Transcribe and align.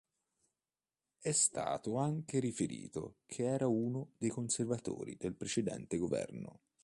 È 1.19 1.31
stato 1.31 1.97
anche 1.97 2.39
riferito 2.39 3.17
che 3.27 3.43
era 3.45 3.67
uno 3.67 4.13
dei 4.17 4.29
conservatori 4.31 5.15
nel 5.21 5.35
precedente 5.35 5.97
governo. 5.97 6.61